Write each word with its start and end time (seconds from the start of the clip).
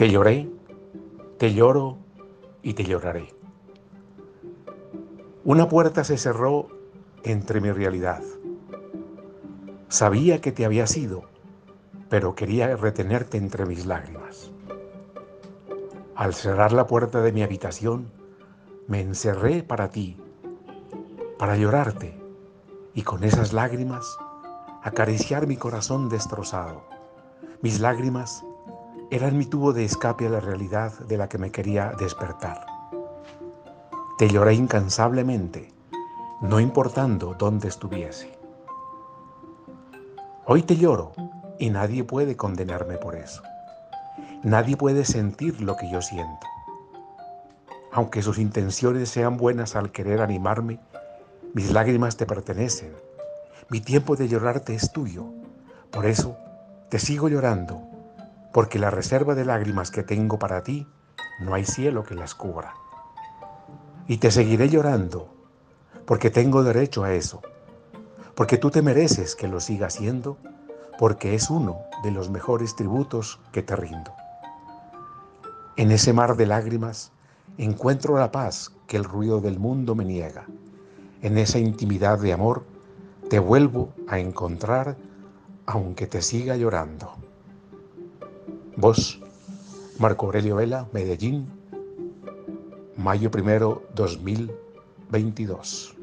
Te 0.00 0.08
lloré, 0.08 0.48
te 1.36 1.52
lloro 1.52 1.98
y 2.62 2.72
te 2.72 2.84
lloraré. 2.84 3.34
Una 5.44 5.68
puerta 5.68 6.04
se 6.04 6.16
cerró 6.16 6.68
entre 7.22 7.60
mi 7.60 7.70
realidad. 7.70 8.22
Sabía 9.88 10.40
que 10.40 10.52
te 10.52 10.64
había 10.64 10.86
sido, 10.86 11.24
pero 12.08 12.34
quería 12.34 12.74
retenerte 12.76 13.36
entre 13.36 13.66
mis 13.66 13.84
lágrimas. 13.84 14.50
Al 16.14 16.32
cerrar 16.32 16.72
la 16.72 16.86
puerta 16.86 17.20
de 17.20 17.32
mi 17.32 17.42
habitación, 17.42 18.10
me 18.88 19.02
encerré 19.02 19.62
para 19.62 19.90
ti, 19.90 20.16
para 21.38 21.58
llorarte 21.58 22.18
y 22.94 23.02
con 23.02 23.22
esas 23.22 23.52
lágrimas 23.52 24.16
acariciar 24.82 25.46
mi 25.46 25.58
corazón 25.58 26.08
destrozado. 26.08 26.84
Mis 27.60 27.80
lágrimas 27.80 28.42
eran 29.10 29.36
mi 29.36 29.44
tubo 29.44 29.72
de 29.72 29.84
escape 29.84 30.28
a 30.28 30.30
la 30.30 30.38
realidad 30.38 30.92
de 31.00 31.16
la 31.16 31.28
que 31.28 31.36
me 31.36 31.50
quería 31.50 31.92
despertar. 31.98 32.64
Te 34.18 34.28
lloré 34.28 34.54
incansablemente, 34.54 35.72
no 36.40 36.60
importando 36.60 37.34
dónde 37.34 37.66
estuviese. 37.66 38.38
Hoy 40.46 40.62
te 40.62 40.76
lloro 40.76 41.12
y 41.58 41.70
nadie 41.70 42.04
puede 42.04 42.36
condenarme 42.36 42.98
por 42.98 43.16
eso. 43.16 43.42
Nadie 44.44 44.76
puede 44.76 45.04
sentir 45.04 45.60
lo 45.60 45.76
que 45.76 45.90
yo 45.90 46.00
siento. 46.02 46.46
Aunque 47.90 48.22
sus 48.22 48.38
intenciones 48.38 49.08
sean 49.08 49.36
buenas 49.36 49.74
al 49.74 49.90
querer 49.90 50.20
animarme, 50.20 50.78
mis 51.52 51.72
lágrimas 51.72 52.16
te 52.16 52.26
pertenecen. 52.26 52.94
Mi 53.70 53.80
tiempo 53.80 54.14
de 54.14 54.28
llorarte 54.28 54.76
es 54.76 54.92
tuyo. 54.92 55.24
Por 55.90 56.06
eso 56.06 56.36
te 56.90 57.00
sigo 57.00 57.28
llorando 57.28 57.89
porque 58.52 58.78
la 58.78 58.90
reserva 58.90 59.34
de 59.34 59.44
lágrimas 59.44 59.90
que 59.90 60.02
tengo 60.02 60.38
para 60.38 60.62
ti, 60.62 60.86
no 61.40 61.54
hay 61.54 61.64
cielo 61.64 62.04
que 62.04 62.14
las 62.14 62.34
cubra. 62.34 62.74
Y 64.06 64.18
te 64.18 64.30
seguiré 64.30 64.68
llorando, 64.68 65.28
porque 66.04 66.30
tengo 66.30 66.62
derecho 66.62 67.04
a 67.04 67.12
eso, 67.12 67.40
porque 68.34 68.58
tú 68.58 68.70
te 68.70 68.82
mereces 68.82 69.36
que 69.36 69.48
lo 69.48 69.60
siga 69.60 69.86
haciendo, 69.86 70.36
porque 70.98 71.34
es 71.34 71.50
uno 71.50 71.78
de 72.02 72.10
los 72.10 72.30
mejores 72.30 72.74
tributos 72.74 73.40
que 73.52 73.62
te 73.62 73.76
rindo. 73.76 74.12
En 75.76 75.90
ese 75.92 76.12
mar 76.12 76.36
de 76.36 76.46
lágrimas 76.46 77.12
encuentro 77.56 78.18
la 78.18 78.32
paz 78.32 78.72
que 78.86 78.96
el 78.96 79.04
ruido 79.04 79.40
del 79.40 79.58
mundo 79.58 79.94
me 79.94 80.04
niega. 80.04 80.46
En 81.22 81.38
esa 81.38 81.58
intimidad 81.58 82.18
de 82.18 82.32
amor 82.32 82.64
te 83.28 83.38
vuelvo 83.38 83.92
a 84.08 84.18
encontrar 84.18 84.96
aunque 85.66 86.06
te 86.06 86.20
siga 86.20 86.56
llorando. 86.56 87.29
Voz, 88.80 89.20
Marco 89.98 90.26
Aurelio 90.26 90.56
Vela, 90.56 90.88
Medellín, 90.92 91.46
mayo 92.96 93.30
primero 93.30 93.82
2022. 93.94 95.99